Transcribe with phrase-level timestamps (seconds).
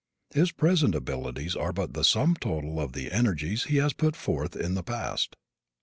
[0.31, 4.55] His present abilities are but the sum total of the energies he has put forth
[4.55, 5.35] in the past.